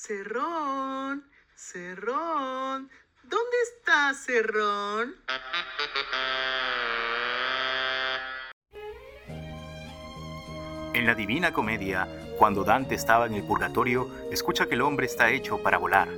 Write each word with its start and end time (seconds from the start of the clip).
Cerrón, 0.00 1.24
Cerrón, 1.56 2.88
¿dónde 3.24 3.56
está 3.64 4.14
Cerrón? 4.14 5.16
En 10.94 11.04
la 11.04 11.16
Divina 11.16 11.52
Comedia, 11.52 12.06
cuando 12.38 12.62
Dante 12.62 12.94
estaba 12.94 13.26
en 13.26 13.34
el 13.34 13.42
purgatorio, 13.42 14.08
escucha 14.30 14.66
que 14.66 14.76
el 14.76 14.82
hombre 14.82 15.06
está 15.06 15.30
hecho 15.30 15.60
para 15.64 15.78
volar, 15.78 16.08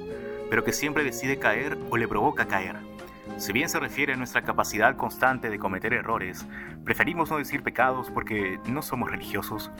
pero 0.50 0.62
que 0.62 0.74
siempre 0.74 1.02
decide 1.02 1.38
caer 1.38 1.78
o 1.88 1.96
le 1.96 2.06
provoca 2.06 2.46
caer. 2.46 2.89
Si 3.38 3.52
bien 3.52 3.68
se 3.68 3.80
refiere 3.80 4.12
a 4.12 4.16
nuestra 4.16 4.42
capacidad 4.42 4.96
constante 4.96 5.50
de 5.50 5.58
cometer 5.58 5.94
errores, 5.94 6.46
preferimos 6.84 7.30
no 7.30 7.38
decir 7.38 7.62
pecados 7.62 8.10
porque 8.10 8.58
no 8.66 8.82
somos 8.82 9.10
religiosos. 9.10 9.70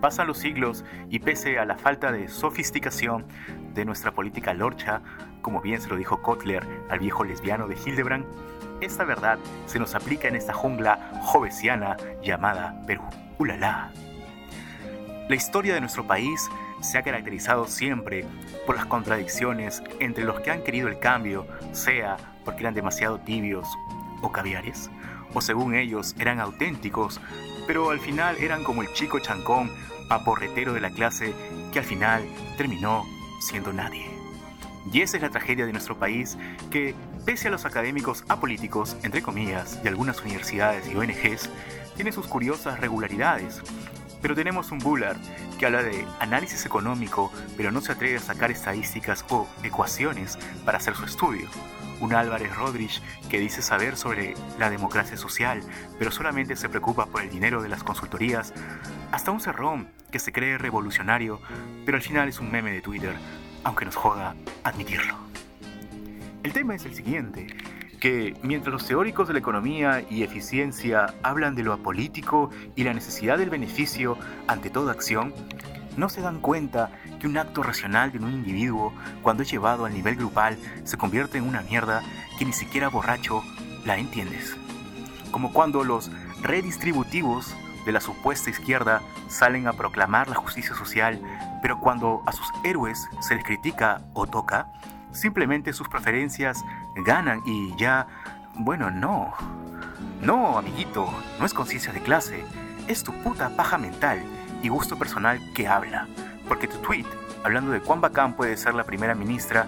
Pasan 0.00 0.26
los 0.26 0.38
siglos 0.38 0.84
y 1.08 1.20
pese 1.20 1.58
a 1.58 1.64
la 1.64 1.76
falta 1.76 2.12
de 2.12 2.28
sofisticación 2.28 3.24
de 3.72 3.84
nuestra 3.84 4.12
política 4.12 4.52
lorcha, 4.52 5.00
como 5.42 5.60
bien 5.60 5.80
se 5.80 5.88
lo 5.88 5.96
dijo 5.96 6.22
Kotler 6.22 6.66
al 6.90 6.98
viejo 6.98 7.24
lesbiano 7.24 7.68
de 7.68 7.76
Hildebrand, 7.76 8.26
esta 8.80 9.04
verdad 9.04 9.38
se 9.66 9.78
nos 9.78 9.94
aplica 9.94 10.28
en 10.28 10.36
esta 10.36 10.52
jungla 10.52 11.10
jovesiana 11.22 11.96
llamada 12.22 12.82
Perú. 12.86 13.04
¡Ulala! 13.38 13.92
La 15.28 15.34
historia 15.34 15.74
de 15.74 15.80
nuestro 15.80 16.06
país 16.06 16.50
se 16.82 16.98
ha 16.98 17.02
caracterizado 17.02 17.66
siempre 17.66 18.26
por 18.66 18.76
las 18.76 18.86
contradicciones 18.86 19.82
entre 20.00 20.24
los 20.24 20.40
que 20.40 20.50
han 20.50 20.62
querido 20.62 20.88
el 20.88 20.98
cambio, 20.98 21.46
sea 21.72 22.16
porque 22.44 22.60
eran 22.60 22.74
demasiado 22.74 23.18
tibios 23.20 23.66
o 24.22 24.32
caviares, 24.32 24.90
o 25.32 25.40
según 25.40 25.74
ellos 25.74 26.14
eran 26.18 26.40
auténticos, 26.40 27.20
pero 27.66 27.90
al 27.90 28.00
final 28.00 28.36
eran 28.38 28.64
como 28.64 28.82
el 28.82 28.92
chico 28.92 29.18
chancón 29.18 29.70
aporretero 30.10 30.72
de 30.72 30.80
la 30.80 30.90
clase 30.90 31.34
que 31.72 31.78
al 31.78 31.84
final 31.84 32.24
terminó 32.56 33.04
siendo 33.40 33.72
nadie. 33.72 34.06
Y 34.92 35.00
esa 35.00 35.16
es 35.16 35.22
la 35.22 35.30
tragedia 35.30 35.66
de 35.66 35.72
nuestro 35.72 35.98
país 35.98 36.36
que, 36.70 36.94
pese 37.24 37.48
a 37.48 37.50
los 37.50 37.64
académicos 37.64 38.24
apolíticos, 38.28 38.96
entre 39.02 39.22
comillas, 39.22 39.82
de 39.82 39.88
algunas 39.88 40.20
universidades 40.20 40.88
y 40.88 40.94
ONGs, 40.94 41.48
tiene 41.96 42.12
sus 42.12 42.26
curiosas 42.26 42.80
regularidades, 42.80 43.62
pero 44.20 44.34
tenemos 44.34 44.70
un 44.72 44.78
Bullard 44.78 45.18
que 45.58 45.66
habla 45.66 45.82
de 45.82 46.06
análisis 46.18 46.64
económico, 46.66 47.32
pero 47.56 47.70
no 47.70 47.80
se 47.80 47.92
atreve 47.92 48.16
a 48.16 48.20
sacar 48.20 48.50
estadísticas 48.50 49.24
o 49.30 49.46
ecuaciones 49.62 50.38
para 50.64 50.78
hacer 50.78 50.94
su 50.94 51.04
estudio. 51.04 51.46
Un 52.00 52.14
Álvarez 52.14 52.54
Rodríguez 52.56 53.02
que 53.28 53.38
dice 53.38 53.62
saber 53.62 53.96
sobre 53.96 54.34
la 54.58 54.70
democracia 54.70 55.16
social, 55.16 55.60
pero 55.98 56.10
solamente 56.10 56.56
se 56.56 56.68
preocupa 56.68 57.06
por 57.06 57.22
el 57.22 57.30
dinero 57.30 57.62
de 57.62 57.68
las 57.68 57.82
consultorías. 57.82 58.52
Hasta 59.12 59.30
un 59.30 59.40
Cerrón 59.40 59.88
que 60.10 60.18
se 60.18 60.32
cree 60.32 60.58
revolucionario, 60.58 61.40
pero 61.84 61.96
al 61.96 62.02
final 62.02 62.28
es 62.28 62.40
un 62.40 62.50
meme 62.50 62.72
de 62.72 62.80
Twitter, 62.80 63.14
aunque 63.64 63.84
nos 63.84 63.96
joda 63.96 64.34
admitirlo. 64.62 65.16
El 66.42 66.52
tema 66.52 66.74
es 66.74 66.84
el 66.84 66.94
siguiente 66.94 67.46
que 68.00 68.34
mientras 68.42 68.70
los 68.70 68.86
teóricos 68.86 69.28
de 69.28 69.32
la 69.32 69.38
economía 69.38 70.04
y 70.10 70.24
eficiencia 70.24 71.14
hablan 71.22 71.54
de 71.54 71.62
lo 71.62 71.72
apolítico 71.72 72.50
y 72.76 72.84
la 72.84 72.92
necesidad 72.92 73.38
del 73.38 73.48
beneficio 73.48 74.18
ante 74.46 74.68
toda 74.68 74.92
acción, 74.92 75.32
no 75.96 76.08
se 76.08 76.20
dan 76.20 76.40
cuenta 76.40 76.90
que 77.20 77.26
un 77.26 77.38
acto 77.38 77.62
racional 77.62 78.12
de 78.12 78.18
un 78.18 78.32
individuo, 78.32 78.92
cuando 79.22 79.42
es 79.42 79.50
llevado 79.50 79.84
al 79.84 79.94
nivel 79.94 80.16
grupal, 80.16 80.58
se 80.84 80.96
convierte 80.96 81.38
en 81.38 81.48
una 81.48 81.62
mierda 81.62 82.02
que 82.38 82.44
ni 82.44 82.52
siquiera 82.52 82.88
borracho 82.88 83.42
la 83.84 83.96
entiendes. 83.96 84.56
Como 85.30 85.52
cuando 85.52 85.84
los 85.84 86.10
redistributivos 86.42 87.54
de 87.86 87.92
la 87.92 88.00
supuesta 88.00 88.50
izquierda 88.50 89.02
salen 89.28 89.66
a 89.66 89.72
proclamar 89.72 90.28
la 90.28 90.36
justicia 90.36 90.74
social, 90.74 91.20
pero 91.62 91.80
cuando 91.80 92.22
a 92.26 92.32
sus 92.32 92.46
héroes 92.64 93.08
se 93.20 93.34
les 93.34 93.44
critica 93.44 94.02
o 94.14 94.26
toca, 94.26 94.68
Simplemente 95.14 95.72
sus 95.72 95.88
preferencias 95.88 96.64
ganan 96.96 97.40
y 97.46 97.74
ya... 97.76 98.08
Bueno, 98.56 98.90
no. 98.90 99.32
No, 100.20 100.58
amiguito, 100.58 101.08
no 101.38 101.46
es 101.46 101.54
conciencia 101.54 101.92
de 101.92 102.00
clase. 102.00 102.44
Es 102.88 103.04
tu 103.04 103.12
puta 103.22 103.50
paja 103.56 103.78
mental 103.78 104.22
y 104.64 104.68
gusto 104.68 104.98
personal 104.98 105.40
que 105.52 105.68
habla. 105.68 106.08
Porque 106.48 106.66
tu 106.66 106.78
tweet, 106.78 107.06
hablando 107.44 107.70
de 107.70 107.80
cuán 107.80 108.00
bacán 108.00 108.34
puede 108.34 108.56
ser 108.56 108.74
la 108.74 108.84
primera 108.84 109.14
ministra, 109.14 109.66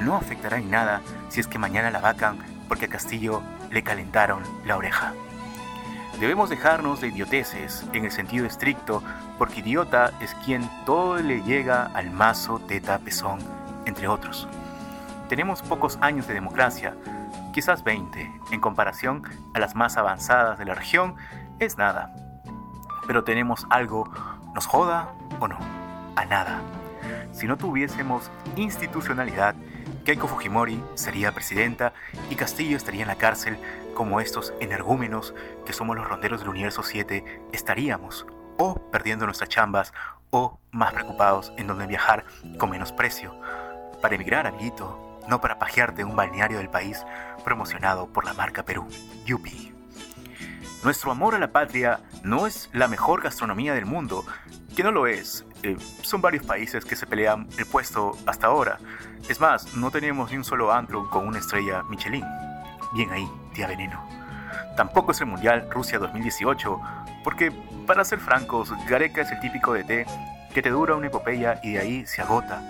no 0.00 0.16
afectará 0.16 0.58
en 0.58 0.70
nada 0.70 1.02
si 1.28 1.40
es 1.40 1.48
que 1.48 1.58
mañana 1.58 1.90
la 1.90 2.00
vacan 2.00 2.38
porque 2.68 2.86
a 2.86 2.88
Castillo 2.88 3.42
le 3.70 3.82
calentaron 3.82 4.42
la 4.64 4.76
oreja. 4.76 5.12
Debemos 6.20 6.48
dejarnos 6.48 7.00
de 7.00 7.08
idioteces 7.08 7.84
en 7.92 8.04
el 8.04 8.10
sentido 8.10 8.46
estricto, 8.46 9.02
porque 9.36 9.60
idiota 9.60 10.12
es 10.20 10.34
quien 10.46 10.68
todo 10.86 11.16
le 11.18 11.42
llega 11.42 11.90
al 11.94 12.10
mazo, 12.10 12.58
teta, 12.58 12.98
pezón, 12.98 13.40
entre 13.84 14.08
otros. 14.08 14.48
Tenemos 15.28 15.60
pocos 15.60 15.98
años 16.00 16.26
de 16.26 16.34
democracia, 16.34 16.94
quizás 17.52 17.84
20, 17.84 18.32
en 18.50 18.60
comparación 18.60 19.24
a 19.54 19.58
las 19.58 19.74
más 19.74 19.96
avanzadas 19.96 20.58
de 20.58 20.64
la 20.64 20.74
región, 20.74 21.16
es 21.58 21.76
nada. 21.76 22.14
Pero 23.06 23.24
tenemos 23.24 23.66
algo, 23.70 24.10
nos 24.56 24.66
joda 24.66 25.12
o 25.38 25.46
no, 25.46 25.58
a 26.16 26.24
nada. 26.24 26.62
Si 27.30 27.46
no 27.46 27.58
tuviésemos 27.58 28.30
institucionalidad, 28.56 29.54
Keiko 30.06 30.28
Fujimori 30.28 30.82
sería 30.94 31.32
presidenta 31.32 31.92
y 32.30 32.36
Castillo 32.36 32.78
estaría 32.78 33.02
en 33.02 33.08
la 33.08 33.16
cárcel 33.16 33.58
como 33.94 34.18
estos 34.18 34.54
energúmenos 34.60 35.34
que 35.66 35.74
somos 35.74 35.94
los 35.94 36.08
ronderos 36.08 36.40
del 36.40 36.48
universo 36.48 36.82
7 36.82 37.42
estaríamos, 37.52 38.26
o 38.56 38.76
perdiendo 38.90 39.26
nuestras 39.26 39.50
chambas, 39.50 39.92
o 40.30 40.58
más 40.70 40.94
preocupados 40.94 41.52
en 41.58 41.66
dónde 41.66 41.86
viajar 41.86 42.24
con 42.56 42.70
menos 42.70 42.92
precio. 42.92 43.38
Para 44.00 44.14
emigrar, 44.14 44.46
amiguito, 44.46 45.20
no 45.28 45.42
para 45.42 45.58
pajearte 45.58 46.02
un 46.02 46.16
balneario 46.16 46.56
del 46.56 46.70
país 46.70 47.04
promocionado 47.44 48.06
por 48.06 48.24
la 48.24 48.32
marca 48.32 48.62
Perú, 48.62 48.88
Yupi. 49.26 49.75
Nuestro 50.86 51.10
amor 51.10 51.34
a 51.34 51.40
la 51.40 51.50
patria 51.50 51.98
no 52.22 52.46
es 52.46 52.70
la 52.72 52.86
mejor 52.86 53.20
gastronomía 53.20 53.74
del 53.74 53.86
mundo, 53.86 54.24
que 54.76 54.84
no 54.84 54.92
lo 54.92 55.08
es. 55.08 55.44
Eh, 55.64 55.76
son 56.02 56.20
varios 56.20 56.46
países 56.46 56.84
que 56.84 56.94
se 56.94 57.08
pelean 57.08 57.48
el 57.58 57.66
puesto 57.66 58.12
hasta 58.24 58.46
ahora. 58.46 58.78
Es 59.28 59.40
más, 59.40 59.74
no 59.74 59.90
tenemos 59.90 60.30
ni 60.30 60.36
un 60.36 60.44
solo 60.44 60.72
antro 60.72 61.10
con 61.10 61.26
una 61.26 61.40
estrella 61.40 61.82
Michelin. 61.82 62.24
Bien 62.94 63.10
ahí, 63.10 63.28
tía 63.52 63.66
Veneno. 63.66 64.00
Tampoco 64.76 65.10
es 65.10 65.20
el 65.20 65.26
Mundial 65.26 65.68
Rusia 65.72 65.98
2018, 65.98 66.80
porque, 67.24 67.50
para 67.84 68.04
ser 68.04 68.20
francos, 68.20 68.72
Gareca 68.88 69.22
es 69.22 69.32
el 69.32 69.40
típico 69.40 69.72
de 69.72 69.82
té 69.82 70.06
que 70.54 70.62
te 70.62 70.70
dura 70.70 70.94
una 70.94 71.08
epopeya 71.08 71.58
y 71.64 71.72
de 71.72 71.80
ahí 71.80 72.06
se 72.06 72.22
agota. 72.22 72.62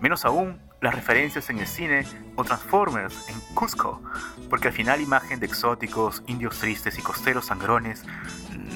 Menos 0.00 0.24
aún 0.24 0.58
las 0.82 0.94
referencias 0.96 1.48
en 1.48 1.60
el 1.60 1.66
cine 1.66 2.04
o 2.34 2.44
Transformers 2.44 3.28
en 3.28 3.40
Cusco, 3.54 4.02
porque 4.50 4.68
al 4.68 4.74
final 4.74 5.00
imagen 5.00 5.38
de 5.38 5.46
exóticos, 5.46 6.24
indios 6.26 6.58
tristes 6.58 6.98
y 6.98 7.02
costeros 7.02 7.46
sangrones 7.46 8.04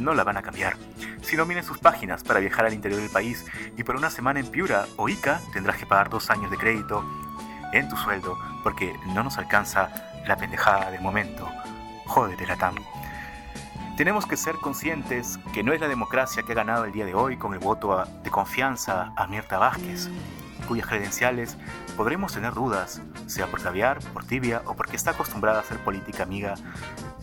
no 0.00 0.14
la 0.14 0.22
van 0.22 0.36
a 0.36 0.42
cambiar. 0.42 0.76
Si 1.22 1.36
no 1.36 1.44
miren 1.44 1.64
sus 1.64 1.78
páginas 1.78 2.22
para 2.22 2.38
viajar 2.38 2.64
al 2.64 2.74
interior 2.74 3.00
del 3.00 3.10
país 3.10 3.44
y 3.76 3.82
por 3.82 3.96
una 3.96 4.08
semana 4.08 4.38
en 4.38 4.46
Piura 4.46 4.86
o 4.96 5.08
Ica 5.08 5.40
tendrás 5.52 5.78
que 5.78 5.86
pagar 5.86 6.08
dos 6.08 6.30
años 6.30 6.48
de 6.48 6.56
crédito 6.56 7.04
en 7.72 7.88
tu 7.88 7.96
sueldo 7.96 8.38
porque 8.62 8.94
no 9.08 9.24
nos 9.24 9.36
alcanza 9.36 9.90
la 10.28 10.36
pendejada 10.36 10.92
del 10.92 11.00
momento. 11.00 11.48
Jódete, 12.06 12.46
Latam. 12.46 12.76
Tenemos 13.96 14.26
que 14.26 14.36
ser 14.36 14.54
conscientes 14.56 15.40
que 15.52 15.64
no 15.64 15.72
es 15.72 15.80
la 15.80 15.88
democracia 15.88 16.44
que 16.44 16.52
ha 16.52 16.56
ganado 16.56 16.84
el 16.84 16.92
día 16.92 17.04
de 17.04 17.14
hoy 17.14 17.36
con 17.36 17.52
el 17.52 17.58
voto 17.58 18.04
de 18.22 18.30
confianza 18.30 19.12
a 19.16 19.26
Mirta 19.26 19.58
Vázquez 19.58 20.08
cuyas 20.66 20.86
credenciales 20.86 21.56
podremos 21.96 22.32
tener 22.32 22.54
dudas, 22.54 23.00
sea 23.26 23.46
por 23.46 23.62
caviar, 23.62 24.00
por 24.12 24.24
tibia 24.24 24.62
o 24.66 24.74
porque 24.74 24.96
está 24.96 25.12
acostumbrada 25.12 25.60
a 25.60 25.64
ser 25.64 25.78
política 25.78 26.22
amiga 26.22 26.54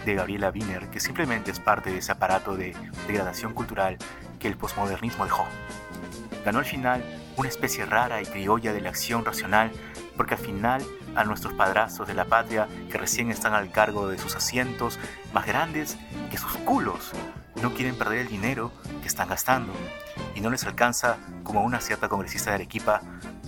de 0.05 0.15
Gabriela 0.15 0.49
Wiener, 0.49 0.89
que 0.89 0.99
simplemente 0.99 1.51
es 1.51 1.59
parte 1.59 1.91
de 1.91 1.99
ese 1.99 2.11
aparato 2.11 2.55
de 2.55 2.75
degradación 3.07 3.53
cultural 3.53 3.97
que 4.39 4.47
el 4.47 4.57
posmodernismo 4.57 5.23
dejó. 5.25 5.45
Ganó 6.45 6.59
al 6.59 6.65
final 6.65 7.03
una 7.37 7.49
especie 7.49 7.85
rara 7.85 8.21
y 8.21 8.25
criolla 8.25 8.73
de 8.73 8.81
la 8.81 8.89
acción 8.89 9.25
racional, 9.25 9.71
porque 10.17 10.35
al 10.35 10.39
final 10.39 10.83
a 11.15 11.23
nuestros 11.23 11.53
padrazos 11.53 12.07
de 12.07 12.13
la 12.13 12.25
patria 12.25 12.67
que 12.91 12.97
recién 12.97 13.31
están 13.31 13.53
al 13.53 13.71
cargo 13.71 14.07
de 14.07 14.17
sus 14.17 14.35
asientos 14.35 14.99
más 15.33 15.45
grandes 15.45 15.97
que 16.29 16.37
sus 16.37 16.51
culos, 16.57 17.11
no 17.61 17.73
quieren 17.73 17.95
perder 17.95 18.19
el 18.19 18.27
dinero 18.27 18.71
que 19.01 19.07
están 19.07 19.29
gastando 19.29 19.73
y 20.35 20.41
no 20.41 20.49
les 20.49 20.65
alcanza 20.65 21.17
como 21.43 21.63
una 21.63 21.79
cierta 21.79 22.09
congresista 22.09 22.49
de 22.49 22.55
Arequipa 22.55 23.01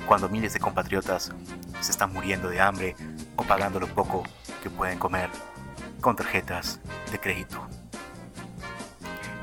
cuando 0.07 0.29
miles 0.29 0.53
de 0.53 0.59
compatriotas 0.59 1.31
se 1.81 1.91
están 1.91 2.13
muriendo 2.13 2.49
de 2.49 2.61
hambre 2.61 2.95
o 3.35 3.43
pagando 3.43 3.79
lo 3.79 3.87
poco 3.87 4.23
que 4.61 4.69
pueden 4.69 4.99
comer 4.99 5.29
con 6.01 6.15
tarjetas 6.15 6.79
de 7.11 7.19
crédito. 7.19 7.67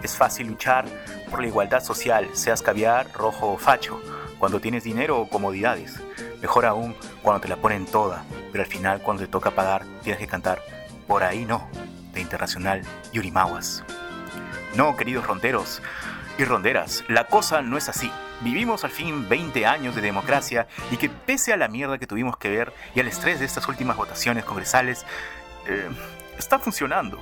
Es 0.03 0.17
fácil 0.17 0.49
luchar 0.49 0.85
por 1.31 1.41
la 1.41 1.47
igualdad 1.47 1.83
social, 1.83 2.29
seas 2.33 2.63
caviar, 2.63 3.13
rojo 3.13 3.53
o 3.53 3.59
facho, 3.59 4.01
cuando 4.39 4.61
tienes 4.61 4.85
dinero 4.85 5.21
o 5.21 5.29
comodidades. 5.29 6.01
Mejor 6.41 6.67
aún 6.67 6.97
cuando 7.23 7.41
te 7.41 7.49
la 7.49 7.57
ponen 7.57 7.87
toda, 7.87 8.25
pero 8.51 8.65
al 8.65 8.71
final 8.71 9.01
cuando 9.01 9.23
te 9.23 9.29
toca 9.29 9.53
pagar 9.53 9.85
tienes 10.03 10.21
que 10.21 10.27
cantar 10.27 10.61
Por 11.07 11.23
ahí 11.23 11.45
no, 11.45 11.69
de 12.13 12.21
Internacional 12.21 12.83
Yurimaguas. 13.13 13.85
No, 14.77 14.97
queridos 14.97 15.27
ronderos 15.27 15.83
y 16.39 16.45
ronderas, 16.45 17.05
la 17.09 17.27
cosa 17.27 17.63
no 17.63 17.77
es 17.77 17.89
así. 17.89 18.11
Vivimos 18.43 18.85
al 18.85 18.91
fin 18.91 19.29
20 19.29 19.67
años 19.67 19.95
de 19.95 20.03
democracia 20.03 20.67
y 20.91 20.97
que 20.97 21.09
pese 21.09 21.53
a 21.53 21.57
la 21.57 21.69
mierda 21.69 21.99
que 21.99 22.07
tuvimos 22.07 22.37
que 22.37 22.51
ver 22.51 22.73
y 22.95 23.01
al 23.01 23.09
estrés 23.09 23.41
de 23.41 23.47
estas 23.47 23.69
últimas 23.69 23.97
votaciones 23.97 24.45
congresales, 24.45 25.05
eh, 25.67 25.89
está 26.39 26.59
funcionando. 26.59 27.19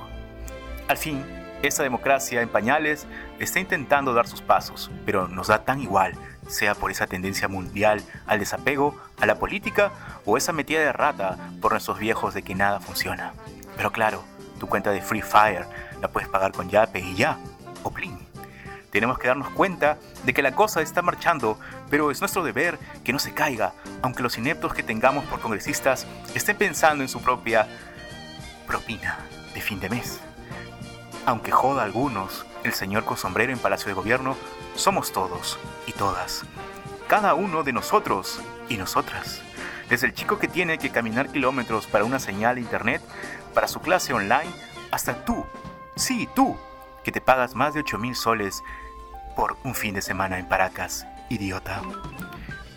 Al 0.87 0.97
fin, 0.97 1.23
esa 1.61 1.83
democracia 1.83 2.41
en 2.41 2.49
pañales 2.49 3.05
está 3.39 3.59
intentando 3.59 4.13
dar 4.13 4.27
sus 4.27 4.41
pasos, 4.41 4.89
pero 5.05 5.27
nos 5.27 5.47
da 5.47 5.63
tan 5.63 5.79
igual, 5.79 6.13
sea 6.47 6.73
por 6.75 6.91
esa 6.91 7.07
tendencia 7.07 7.47
mundial 7.47 8.01
al 8.25 8.39
desapego, 8.39 8.99
a 9.19 9.25
la 9.25 9.35
política 9.35 9.91
o 10.25 10.37
esa 10.37 10.53
metida 10.53 10.79
de 10.79 10.91
rata 10.91 11.37
por 11.61 11.71
nuestros 11.71 11.99
viejos 11.99 12.33
de 12.33 12.41
que 12.41 12.55
nada 12.55 12.79
funciona. 12.79 13.33
Pero 13.77 13.91
claro, 13.91 14.23
tu 14.59 14.67
cuenta 14.67 14.91
de 14.91 15.01
Free 15.01 15.21
Fire 15.21 15.65
la 16.01 16.07
puedes 16.09 16.29
pagar 16.29 16.51
con 16.51 16.69
Yape 16.69 16.99
y 16.99 17.15
ya, 17.15 17.37
o 17.83 17.91
Plin. 17.91 18.30
Tenemos 18.91 19.17
que 19.17 19.29
darnos 19.29 19.49
cuenta 19.49 19.97
de 20.23 20.33
que 20.33 20.41
la 20.41 20.51
cosa 20.51 20.81
está 20.81 21.01
marchando, 21.01 21.57
pero 21.89 22.11
es 22.11 22.19
nuestro 22.19 22.43
deber 22.43 22.77
que 23.03 23.13
no 23.13 23.19
se 23.19 23.33
caiga, 23.33 23.73
aunque 24.01 24.21
los 24.21 24.37
ineptos 24.37 24.73
que 24.73 24.83
tengamos 24.83 25.25
por 25.25 25.39
congresistas 25.39 26.05
estén 26.35 26.57
pensando 26.57 27.03
en 27.03 27.09
su 27.09 27.21
propia 27.21 27.67
propina 28.67 29.17
de 29.53 29.61
fin 29.61 29.79
de 29.79 29.89
mes. 29.89 30.19
Aunque 31.25 31.51
joda 31.51 31.81
a 31.81 31.85
algunos, 31.85 32.45
el 32.63 32.73
señor 32.73 33.05
con 33.05 33.15
sombrero 33.15 33.53
en 33.53 33.59
Palacio 33.59 33.87
de 33.87 33.93
Gobierno, 33.93 34.35
somos 34.75 35.13
todos 35.13 35.57
y 35.87 35.93
todas. 35.93 36.43
Cada 37.07 37.33
uno 37.33 37.63
de 37.63 37.73
nosotros 37.73 38.41
y 38.69 38.77
nosotras. 38.77 39.41
Desde 39.89 40.07
el 40.07 40.13
chico 40.13 40.39
que 40.39 40.47
tiene 40.47 40.77
que 40.77 40.89
caminar 40.89 41.29
kilómetros 41.29 41.85
para 41.87 42.05
una 42.05 42.19
señal 42.19 42.55
de 42.55 42.61
internet, 42.61 43.01
para 43.53 43.67
su 43.67 43.81
clase 43.81 44.13
online, 44.13 44.51
hasta 44.91 45.23
tú, 45.25 45.45
sí, 45.95 46.27
tú, 46.33 46.57
que 47.03 47.11
te 47.11 47.21
pagas 47.21 47.55
más 47.55 47.73
de 47.73 47.81
8 47.81 47.97
mil 47.97 48.15
soles 48.15 48.63
por 49.35 49.57
un 49.63 49.75
fin 49.75 49.93
de 49.93 50.01
semana 50.01 50.39
en 50.39 50.47
Paracas, 50.47 51.05
idiota. 51.29 51.81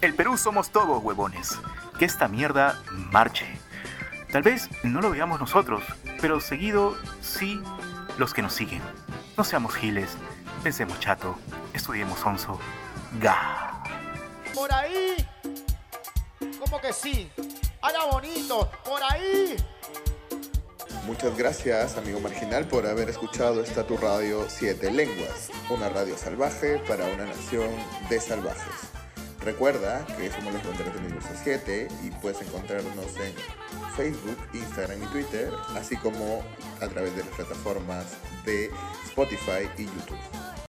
El 0.01 0.15
Perú 0.15 0.37
somos 0.37 0.71
todos, 0.71 1.03
huevones. 1.03 1.59
Que 1.99 2.05
esta 2.05 2.29
mierda 2.29 2.81
marche. 2.91 3.47
Tal 4.31 4.43
vez 4.43 4.69
no 4.83 5.01
lo 5.01 5.11
veamos 5.11 5.41
nosotros, 5.41 5.83
pero 6.21 6.41
seguido 6.41 6.97
sí 7.21 7.63
los 8.19 8.35
que 8.35 8.43
nos 8.43 8.53
siguen. 8.53 8.83
No 9.37 9.45
seamos 9.45 9.75
giles, 9.75 10.17
pensemos 10.63 10.99
chato, 11.01 11.37
estudiemos 11.73 12.25
onzo. 12.25 12.59
Ga. 13.21 13.83
Por 14.55 14.73
ahí. 14.73 15.17
¿Cómo 16.59 16.81
que 16.81 16.93
sí? 16.93 17.31
Haga 17.81 18.07
bonito. 18.11 18.71
Por 18.85 19.03
ahí. 19.03 19.57
Muchas 21.07 21.37
gracias, 21.37 21.99
amigo 21.99 22.19
marginal, 22.19 22.67
por 22.67 22.87
haber 22.87 23.11
escuchado 23.11 23.63
esta 23.63 23.87
tu 23.87 23.99
radio 23.99 24.47
Siete 24.49 24.91
Lenguas, 24.91 25.51
una 25.69 25.91
radio 25.91 26.17
salvaje 26.17 26.79
para 26.89 27.05
una 27.05 27.27
nación 27.27 27.69
de 28.09 28.19
salvajes. 28.19 28.89
Recuerda 29.41 30.07
que 30.17 30.31
somos 30.31 30.55
los 30.55 30.63
Fronteras 30.63 30.95
del 30.95 31.05
Universo 31.05 31.29
7 31.43 31.89
y 32.05 32.11
puedes 32.23 32.41
encontrarnos 32.41 33.17
en 33.19 33.35
Facebook, 33.95 34.39
Instagram 34.55 35.03
y 35.03 35.07
Twitter, 35.09 35.51
así 35.77 35.95
como 35.99 36.43
a 36.81 36.89
través 36.89 37.15
de 37.15 37.23
las 37.23 37.35
plataformas 37.35 38.07
de 38.47 38.71
Spotify 39.05 39.69
y 39.77 39.85
YouTube. 39.85 40.44